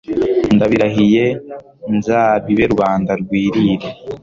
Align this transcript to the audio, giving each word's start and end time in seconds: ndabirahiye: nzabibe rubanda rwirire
ndabirahiye: 0.55 1.25
nzabibe 1.95 2.63
rubanda 2.71 3.11
rwirire 3.21 3.87